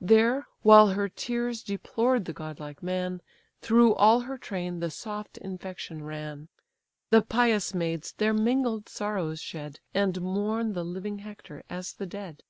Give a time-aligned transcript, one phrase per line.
[0.00, 3.22] There, while her tears deplored the godlike man,
[3.60, 6.48] Through all her train the soft infection ran;
[7.10, 12.42] The pious maids their mingled sorrows shed, And mourn the living Hector, as the dead.